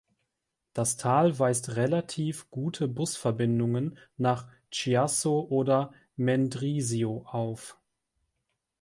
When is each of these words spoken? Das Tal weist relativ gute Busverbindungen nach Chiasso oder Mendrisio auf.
Das 0.73 0.97
Tal 0.97 1.37
weist 1.37 1.75
relativ 1.75 2.49
gute 2.49 2.87
Busverbindungen 2.87 3.99
nach 4.17 4.47
Chiasso 4.71 5.41
oder 5.47 5.93
Mendrisio 6.17 7.23
auf. 7.29 7.77